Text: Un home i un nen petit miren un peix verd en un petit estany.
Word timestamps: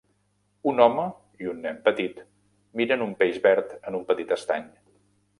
Un 0.69 0.79
home 0.83 1.03
i 1.43 1.49
un 1.51 1.59
nen 1.65 1.75
petit 1.87 2.17
miren 2.81 3.03
un 3.07 3.11
peix 3.19 3.37
verd 3.43 3.75
en 3.91 3.99
un 3.99 4.07
petit 4.13 4.33
estany. 4.37 4.65